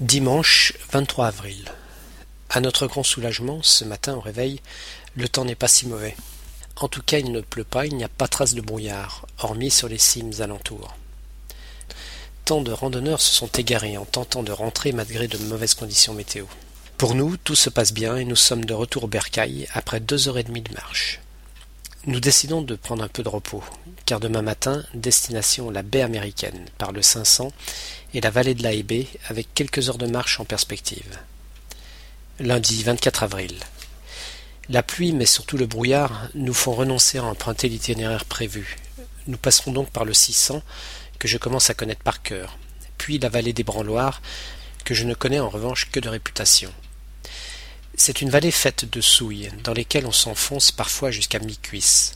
Dimanche 0.00 0.74
23 0.92 1.26
avril. 1.26 1.64
À 2.50 2.60
notre 2.60 2.86
grand 2.86 3.02
soulagement, 3.02 3.58
ce 3.64 3.84
matin 3.84 4.14
au 4.14 4.20
réveil, 4.20 4.60
le 5.16 5.28
temps 5.28 5.44
n'est 5.44 5.56
pas 5.56 5.66
si 5.66 5.88
mauvais. 5.88 6.14
En 6.76 6.86
tout 6.86 7.02
cas, 7.02 7.18
il 7.18 7.32
ne 7.32 7.40
pleut 7.40 7.64
pas, 7.64 7.84
il 7.84 7.96
n'y 7.96 8.04
a 8.04 8.08
pas 8.08 8.28
trace 8.28 8.54
de 8.54 8.60
brouillard, 8.60 9.26
hormis 9.40 9.72
sur 9.72 9.88
les 9.88 9.98
cimes 9.98 10.30
alentours. 10.38 10.94
Tant 12.44 12.60
de 12.60 12.70
randonneurs 12.70 13.20
se 13.20 13.34
sont 13.34 13.48
égarés 13.48 13.96
en 13.96 14.04
tentant 14.04 14.44
de 14.44 14.52
rentrer 14.52 14.92
malgré 14.92 15.26
de 15.26 15.36
mauvaises 15.38 15.74
conditions 15.74 16.14
météo. 16.14 16.44
Pour 16.96 17.16
nous, 17.16 17.36
tout 17.36 17.56
se 17.56 17.68
passe 17.68 17.92
bien 17.92 18.16
et 18.16 18.24
nous 18.24 18.36
sommes 18.36 18.66
de 18.66 18.74
retour 18.74 19.02
au 19.02 19.08
bercail 19.08 19.66
après 19.74 19.98
deux 19.98 20.28
heures 20.28 20.38
et 20.38 20.44
demie 20.44 20.62
de 20.62 20.74
marche. 20.74 21.18
Nous 22.06 22.20
décidons 22.20 22.62
de 22.62 22.76
prendre 22.76 23.02
un 23.02 23.08
peu 23.08 23.24
de 23.24 23.28
repos, 23.28 23.64
car 24.08 24.20
demain 24.20 24.40
matin, 24.40 24.82
destination 24.94 25.68
la 25.68 25.82
baie 25.82 26.00
américaine 26.00 26.64
par 26.78 26.92
le 26.92 27.02
500 27.02 27.52
et 28.14 28.22
la 28.22 28.30
vallée 28.30 28.54
de 28.54 28.62
la 28.62 28.72
Hébé 28.72 29.06
avec 29.26 29.52
quelques 29.52 29.90
heures 29.90 29.98
de 29.98 30.06
marche 30.06 30.40
en 30.40 30.46
perspective. 30.46 31.18
Lundi 32.40 32.82
24 32.82 33.24
avril. 33.24 33.54
La 34.70 34.82
pluie, 34.82 35.12
mais 35.12 35.26
surtout 35.26 35.58
le 35.58 35.66
brouillard, 35.66 36.30
nous 36.32 36.54
font 36.54 36.72
renoncer 36.72 37.18
à 37.18 37.24
emprunter 37.24 37.68
l'itinéraire 37.68 38.24
prévu. 38.24 38.78
Nous 39.26 39.36
passerons 39.36 39.72
donc 39.72 39.90
par 39.90 40.06
le 40.06 40.14
600, 40.14 40.62
que 41.18 41.28
je 41.28 41.36
commence 41.36 41.68
à 41.68 41.74
connaître 41.74 42.02
par 42.02 42.22
cœur, 42.22 42.56
puis 42.96 43.18
la 43.18 43.28
vallée 43.28 43.52
des 43.52 43.62
Branloirs, 43.62 44.22
que 44.86 44.94
je 44.94 45.04
ne 45.04 45.12
connais 45.12 45.40
en 45.40 45.50
revanche 45.50 45.90
que 45.90 46.00
de 46.00 46.08
réputation. 46.08 46.72
C'est 47.94 48.22
une 48.22 48.30
vallée 48.30 48.52
faite 48.52 48.86
de 48.90 49.02
souilles, 49.02 49.50
dans 49.64 49.74
lesquelles 49.74 50.06
on 50.06 50.12
s'enfonce 50.12 50.72
parfois 50.72 51.10
jusqu'à 51.10 51.40
mi-cuisse. 51.40 52.14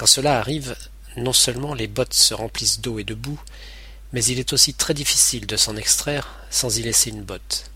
Quand 0.00 0.06
cela 0.06 0.38
arrive, 0.38 0.76
non 1.16 1.32
seulement 1.32 1.74
les 1.74 1.88
bottes 1.88 2.14
se 2.14 2.34
remplissent 2.34 2.80
d'eau 2.80 2.98
et 2.98 3.04
de 3.04 3.14
boue, 3.14 3.40
mais 4.12 4.24
il 4.24 4.38
est 4.38 4.52
aussi 4.52 4.74
très 4.74 4.94
difficile 4.94 5.46
de 5.46 5.56
s'en 5.56 5.76
extraire 5.76 6.28
sans 6.50 6.78
y 6.78 6.82
laisser 6.82 7.10
une 7.10 7.22
botte. 7.22 7.70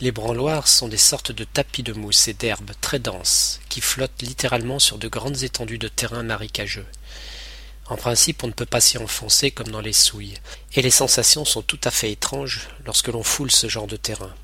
Les 0.00 0.10
branloirs 0.10 0.66
sont 0.66 0.88
des 0.88 0.96
sortes 0.96 1.30
de 1.30 1.44
tapis 1.44 1.84
de 1.84 1.92
mousse 1.92 2.26
et 2.26 2.34
d'herbe 2.34 2.72
très 2.80 2.98
denses 2.98 3.60
qui 3.68 3.80
flottent 3.80 4.22
littéralement 4.22 4.80
sur 4.80 4.98
de 4.98 5.06
grandes 5.06 5.44
étendues 5.44 5.78
de 5.78 5.88
terrain 5.88 6.24
marécageux. 6.24 6.86
En 7.86 7.96
principe, 7.96 8.42
on 8.42 8.48
ne 8.48 8.52
peut 8.52 8.66
pas 8.66 8.80
s'y 8.80 8.98
enfoncer 8.98 9.50
comme 9.50 9.68
dans 9.68 9.80
les 9.80 9.92
souilles, 9.92 10.38
et 10.74 10.82
les 10.82 10.90
sensations 10.90 11.44
sont 11.44 11.62
tout 11.62 11.80
à 11.84 11.90
fait 11.90 12.10
étranges 12.10 12.68
lorsque 12.84 13.08
l'on 13.08 13.22
foule 13.22 13.50
ce 13.50 13.68
genre 13.68 13.86
de 13.86 13.96
terrain. 13.96 14.34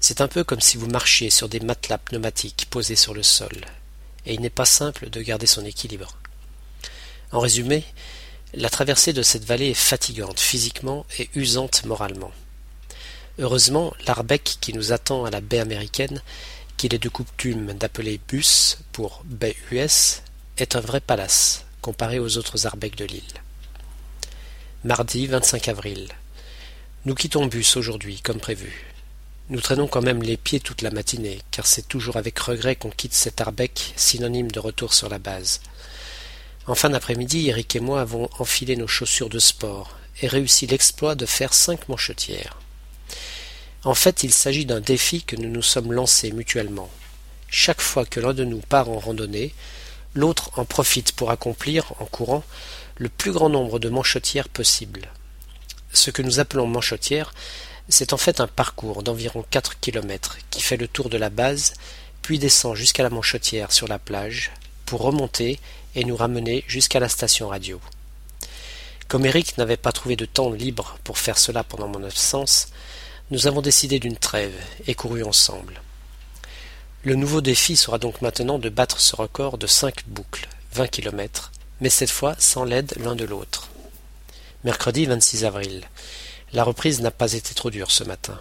C'est 0.00 0.20
un 0.20 0.26
peu 0.26 0.42
comme 0.42 0.60
si 0.60 0.78
vous 0.78 0.88
marchiez 0.88 1.30
sur 1.30 1.48
des 1.48 1.60
matelas 1.60 1.98
pneumatiques 1.98 2.66
posés 2.70 2.96
sur 2.96 3.14
le 3.14 3.22
sol, 3.22 3.54
et 4.26 4.34
il 4.34 4.40
n'est 4.40 4.50
pas 4.50 4.64
simple 4.64 5.10
de 5.10 5.22
garder 5.22 5.46
son 5.46 5.64
équilibre. 5.64 6.18
En 7.32 7.40
résumé, 7.40 7.82
la 8.52 8.68
traversée 8.68 9.14
de 9.14 9.22
cette 9.22 9.44
vallée 9.44 9.70
est 9.70 9.74
fatigante 9.74 10.38
physiquement 10.38 11.06
et 11.18 11.30
usante 11.34 11.84
moralement. 11.86 12.32
Heureusement, 13.38 13.94
l'arbec 14.06 14.58
qui 14.60 14.74
nous 14.74 14.92
attend 14.92 15.24
à 15.24 15.30
la 15.30 15.40
baie 15.40 15.58
américaine, 15.58 16.20
qu'il 16.76 16.94
est 16.94 17.02
de 17.02 17.08
coutume 17.08 17.72
d'appeler 17.72 18.20
bus 18.28 18.78
pour 18.92 19.22
baie 19.24 19.56
US, 19.70 20.22
est 20.58 20.76
un 20.76 20.80
vrai 20.80 21.00
palace 21.00 21.64
comparé 21.80 22.18
aux 22.18 22.36
autres 22.36 22.66
arbecs 22.66 22.96
de 22.96 23.06
l'île. 23.06 23.22
Mardi 24.84 25.26
25 25.26 25.68
avril. 25.68 26.08
Nous 27.06 27.14
quittons 27.14 27.46
bus 27.46 27.76
aujourd'hui, 27.78 28.20
comme 28.20 28.40
prévu. 28.40 28.84
Nous 29.48 29.60
traînons 29.60 29.88
quand 29.88 30.02
même 30.02 30.22
les 30.22 30.36
pieds 30.36 30.60
toute 30.60 30.82
la 30.82 30.90
matinée, 30.90 31.40
car 31.50 31.66
c'est 31.66 31.88
toujours 31.88 32.16
avec 32.16 32.38
regret 32.38 32.76
qu'on 32.76 32.90
quitte 32.90 33.14
cet 33.14 33.40
arbec 33.40 33.94
synonyme 33.96 34.50
de 34.50 34.60
retour 34.60 34.92
sur 34.92 35.08
la 35.08 35.18
base. 35.18 35.60
En 36.66 36.76
fin 36.76 36.90
d'après-midi, 36.90 37.48
Eric 37.48 37.74
et 37.74 37.80
moi 37.80 38.00
avons 38.00 38.30
enfilé 38.38 38.76
nos 38.76 38.86
chaussures 38.86 39.28
de 39.28 39.40
sport 39.40 39.96
et 40.20 40.28
réussi 40.28 40.66
l'exploit 40.66 41.16
de 41.16 41.26
faire 41.26 41.54
cinq 41.54 41.88
manchetières. 41.88 42.58
En 43.84 43.94
fait, 43.94 44.22
il 44.22 44.32
s'agit 44.32 44.64
d'un 44.64 44.80
défi 44.80 45.24
que 45.24 45.34
nous 45.34 45.48
nous 45.48 45.62
sommes 45.62 45.92
lancés 45.92 46.30
mutuellement. 46.30 46.88
Chaque 47.48 47.80
fois 47.80 48.06
que 48.06 48.20
l'un 48.20 48.32
de 48.32 48.44
nous 48.44 48.60
part 48.60 48.88
en 48.88 49.00
randonnée, 49.00 49.52
l'autre 50.14 50.50
en 50.56 50.64
profite 50.64 51.12
pour 51.12 51.32
accomplir, 51.32 51.92
en 51.98 52.06
courant, 52.06 52.44
le 52.96 53.08
plus 53.08 53.32
grand 53.32 53.48
nombre 53.48 53.80
de 53.80 53.88
manchetières 53.88 54.48
possible. 54.48 55.08
Ce 55.92 56.10
que 56.12 56.22
nous 56.22 56.38
appelons 56.38 56.68
manchetière, 56.68 57.34
c'est 57.88 58.12
en 58.12 58.16
fait 58.16 58.40
un 58.40 58.46
parcours 58.46 59.02
d'environ 59.02 59.44
quatre 59.50 59.80
kilomètres 59.80 60.38
qui 60.50 60.62
fait 60.62 60.76
le 60.76 60.86
tour 60.86 61.10
de 61.10 61.18
la 61.18 61.28
base, 61.28 61.74
puis 62.22 62.38
descend 62.38 62.76
jusqu'à 62.76 63.02
la 63.02 63.10
manchetière 63.10 63.72
sur 63.72 63.88
la 63.88 63.98
plage, 63.98 64.52
pour 64.92 65.00
remonter 65.00 65.58
et 65.94 66.04
nous 66.04 66.16
ramener 66.16 66.64
jusqu'à 66.68 67.00
la 67.00 67.08
station 67.08 67.48
radio. 67.48 67.80
Comme 69.08 69.24
Eric 69.24 69.56
n'avait 69.56 69.78
pas 69.78 69.90
trouvé 69.90 70.16
de 70.16 70.26
temps 70.26 70.50
libre 70.50 70.98
pour 71.02 71.16
faire 71.16 71.38
cela 71.38 71.64
pendant 71.64 71.88
mon 71.88 72.04
absence, 72.04 72.68
nous 73.30 73.46
avons 73.46 73.62
décidé 73.62 73.98
d'une 73.98 74.18
trêve 74.18 74.52
et 74.86 74.94
couru 74.94 75.24
ensemble. 75.24 75.80
Le 77.04 77.14
nouveau 77.14 77.40
défi 77.40 77.74
sera 77.74 77.96
donc 77.96 78.20
maintenant 78.20 78.58
de 78.58 78.68
battre 78.68 79.00
ce 79.00 79.16
record 79.16 79.56
de 79.56 79.66
cinq 79.66 80.06
boucles, 80.08 80.46
vingt 80.74 80.88
kilomètres, 80.88 81.52
mais 81.80 81.88
cette 81.88 82.10
fois 82.10 82.34
sans 82.38 82.64
l'aide 82.64 82.92
l'un 82.98 83.16
de 83.16 83.24
l'autre. 83.24 83.70
Mercredi 84.62 85.06
26 85.06 85.46
avril. 85.46 85.88
La 86.52 86.64
reprise 86.64 87.00
n'a 87.00 87.10
pas 87.10 87.32
été 87.32 87.54
trop 87.54 87.70
dure 87.70 87.90
ce 87.90 88.04
matin. 88.04 88.38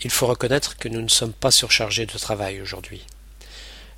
Il 0.00 0.10
faut 0.10 0.26
reconnaître 0.26 0.78
que 0.78 0.88
nous 0.88 1.02
ne 1.02 1.08
sommes 1.08 1.34
pas 1.34 1.50
surchargés 1.50 2.06
de 2.06 2.16
travail 2.16 2.62
aujourd'hui. 2.62 3.04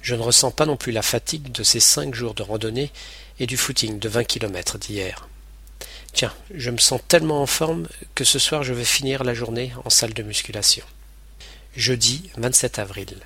Je 0.04 0.14
ne 0.14 0.20
ressens 0.20 0.50
pas 0.50 0.66
non 0.66 0.76
plus 0.76 0.92
la 0.92 1.00
fatigue 1.00 1.50
de 1.50 1.62
ces 1.62 1.80
cinq 1.80 2.14
jours 2.14 2.34
de 2.34 2.42
randonnée 2.42 2.92
et 3.40 3.46
du 3.46 3.56
footing 3.56 3.98
de 3.98 4.10
vingt 4.10 4.24
kilomètres 4.24 4.76
d'hier. 4.76 5.26
Tiens, 6.12 6.34
je 6.54 6.70
me 6.70 6.76
sens 6.76 7.00
tellement 7.08 7.40
en 7.40 7.46
forme 7.46 7.88
que 8.14 8.22
ce 8.22 8.38
soir 8.38 8.64
je 8.64 8.74
vais 8.74 8.84
finir 8.84 9.24
la 9.24 9.32
journée 9.32 9.72
en 9.82 9.88
salle 9.88 10.12
de 10.12 10.22
musculation. 10.22 10.84
Jeudi 11.74 12.28
27 12.36 12.80
avril. 12.80 13.16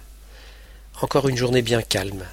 Encore 1.02 1.28
une 1.28 1.36
journée 1.36 1.62
bien 1.62 1.82
calme. 1.82 2.24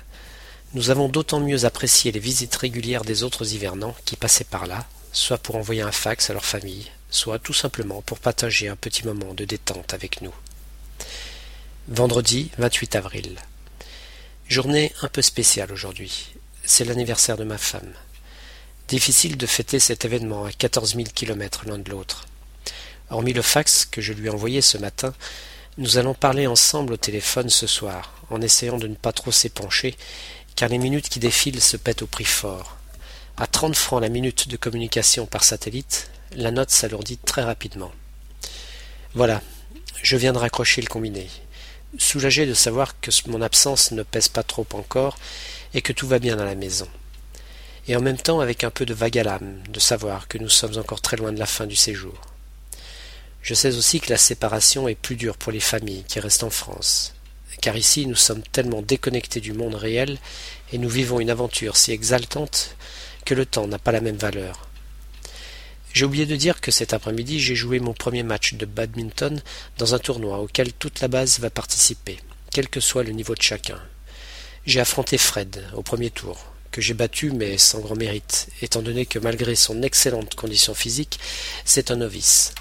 Nous 0.76 0.92
avons 0.92 1.10
d'autant 1.10 1.40
mieux 1.40 1.66
apprécié 1.66 2.12
les 2.12 2.20
visites 2.20 2.56
régulières 2.56 3.04
des 3.04 3.24
autres 3.24 3.56
hivernants 3.56 3.96
qui 4.06 4.16
passaient 4.16 4.44
par 4.44 4.68
là, 4.68 4.86
soit 5.12 5.40
pour 5.40 5.56
envoyer 5.56 5.82
un 5.82 5.92
fax 5.92 6.30
à 6.30 6.34
leur 6.34 6.46
famille, 6.46 6.92
soit 7.10 7.40
tout 7.40 7.54
simplement 7.54 8.04
pour 8.04 8.20
partager 8.20 8.68
un 8.68 8.76
petit 8.76 9.08
moment 9.08 9.34
de 9.34 9.44
détente 9.44 9.96
avec 9.96 10.22
nous. 10.22 10.36
Vendredi 11.88 12.52
28 12.60 12.96
avril. 12.96 13.40
Journée 14.48 14.94
un 15.02 15.08
peu 15.08 15.24
spéciale 15.24 15.72
aujourd'hui. 15.72 16.28
C'est 16.64 16.86
l'anniversaire 16.86 17.36
de 17.36 17.44
ma 17.44 17.58
femme. 17.58 17.92
Difficile 18.88 19.38
de 19.38 19.48
fêter 19.48 19.80
cet 19.80 20.06
événement 20.06 20.46
à 20.46 20.52
quatorze 20.52 20.94
mille 20.94 21.12
kilomètres 21.12 21.66
l'un 21.66 21.80
de 21.80 21.90
l'autre. 21.90 22.28
Hormis 23.10 23.34
le 23.34 23.42
fax 23.42 23.86
que 23.86 24.02
je 24.02 24.14
lui 24.14 24.28
ai 24.28 24.30
envoyé 24.30 24.62
ce 24.62 24.78
matin, 24.78 25.16
nous 25.80 25.98
allons 25.98 26.14
parler 26.14 26.46
ensemble 26.46 26.94
au 26.94 26.98
téléphone 26.98 27.50
ce 27.50 27.66
soir, 27.66 28.14
en 28.30 28.40
essayant 28.40 28.78
de 28.78 28.86
ne 28.86 28.94
pas 28.94 29.12
trop 29.12 29.32
s'épancher, 29.32 29.96
car 30.56 30.70
les 30.70 30.78
minutes 30.78 31.10
qui 31.10 31.20
défilent 31.20 31.62
se 31.62 31.76
pètent 31.76 32.04
au 32.04 32.08
prix 32.08 32.24
fort. 32.24 32.78
À 33.38 33.48
trente 33.48 33.76
francs 33.76 34.02
la 34.02 34.10
minute 34.10 34.48
de 34.48 34.58
communication 34.58 35.26
par 35.26 35.44
satellite, 35.44 36.12
la 36.34 36.52
note 36.52 36.70
s'alourdit 36.70 37.18
très 37.18 37.44
rapidement. 37.44 37.92
Voilà, 39.16 39.42
je 40.04 40.18
viens 40.18 40.34
de 40.34 40.38
raccrocher 40.38 40.82
le 40.82 40.88
combiné 40.88 41.28
soulagé 42.00 42.46
de 42.46 42.54
savoir 42.54 43.00
que 43.00 43.12
mon 43.28 43.42
absence 43.42 43.92
ne 43.92 44.04
pèse 44.04 44.28
pas 44.28 44.44
trop 44.44 44.68
encore 44.74 45.18
et 45.74 45.82
que 45.82 45.94
tout 45.94 46.08
va 46.08 46.20
bien 46.20 46.36
dans 46.36 46.46
la 46.46 46.56
maison. 46.56 46.88
Et 47.88 47.96
en 47.96 48.02
même 48.02 48.18
temps 48.18 48.40
avec 48.40 48.64
un 48.64 48.72
peu 48.72 48.86
de 48.86 48.94
vague 48.94 49.18
à 49.18 49.24
l'âme 49.24 49.62
de 49.70 49.80
savoir 49.80 50.28
que 50.28 50.38
nous 50.38 50.50
sommes 50.50 50.78
encore 50.78 51.02
très 51.02 51.18
loin 51.18 51.32
de 51.32 51.40
la 51.40 51.46
fin 51.46 51.68
du 51.68 51.76
séjour. 51.76 52.20
Je 53.42 53.54
sais 53.54 53.76
aussi 53.76 54.00
que 54.00 54.10
la 54.10 54.18
séparation 54.18 54.88
est 54.88 54.96
plus 54.96 55.16
dure 55.16 55.38
pour 55.38 55.52
les 55.52 55.60
familles 55.60 56.04
qui 56.08 56.20
restent 56.20 56.44
en 56.44 56.50
France, 56.50 57.14
car 57.62 57.78
ici 57.78 58.08
nous 58.08 58.16
sommes 58.16 58.42
tellement 58.42 58.82
déconnectés 58.82 59.40
du 59.40 59.54
monde 59.54 59.76
réel 59.76 60.18
et 60.74 60.80
nous 60.80 60.90
vivons 60.90 61.20
une 61.20 61.30
aventure 61.30 61.78
si 61.78 61.92
exaltante 61.92 62.76
que 63.24 63.36
le 63.36 63.46
temps 63.46 63.68
n'a 63.68 63.78
pas 63.78 63.92
la 63.92 64.02
même 64.02 64.18
valeur. 64.18 64.65
J'ai 65.96 66.04
oublié 66.04 66.26
de 66.26 66.36
dire 66.36 66.60
que 66.60 66.72
cet 66.72 66.92
après-midi, 66.92 67.40
j'ai 67.40 67.56
joué 67.56 67.80
mon 67.80 67.94
premier 67.94 68.22
match 68.22 68.56
de 68.56 68.66
badminton 68.66 69.42
dans 69.78 69.96
un 69.96 69.98
tournoi 69.98 70.40
auquel 70.40 70.74
toute 70.74 71.00
la 71.00 71.08
base 71.08 71.40
va 71.40 71.50
participer, 71.50 72.20
quel 72.52 72.68
que 72.68 72.82
soit 72.82 73.04
le 73.04 73.14
niveau 73.14 73.34
de 73.34 73.42
chacun. 73.42 73.82
J'ai 74.66 74.82
affronté 74.82 75.18
Fred 75.18 75.64
au 75.74 75.84
premier 75.84 76.10
tour, 76.10 76.52
que 76.72 76.82
j'ai 76.82 76.94
battu 76.94 77.32
mais 77.32 77.58
sans 77.58 77.80
grand 77.80 77.96
mérite, 77.96 78.50
étant 78.62 78.82
donné 78.82 79.06
que 79.06 79.20
malgré 79.20 79.56
son 79.56 79.84
excellente 79.84 80.36
condition 80.36 80.74
physique, 80.74 81.18
c'est 81.64 81.92
un 81.92 81.96
novice. 81.96 82.54